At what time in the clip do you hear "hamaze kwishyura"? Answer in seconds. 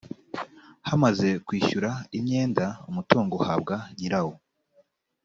0.87-1.91